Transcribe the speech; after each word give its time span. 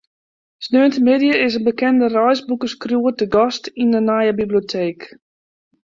Sneontemiddei 0.67 1.37
is 1.47 1.53
in 1.59 1.65
bekende 1.67 2.07
reisboekeskriuwer 2.17 3.13
te 3.17 3.27
gast 3.35 3.65
yn 3.81 3.89
de 3.93 4.01
nije 4.07 4.33
biblioteek. 4.41 4.99